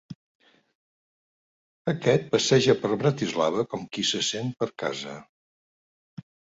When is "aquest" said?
1.93-2.27